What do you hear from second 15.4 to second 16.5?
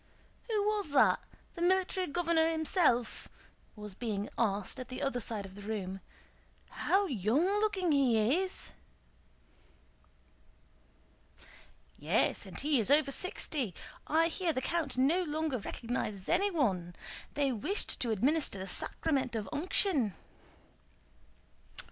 recognizes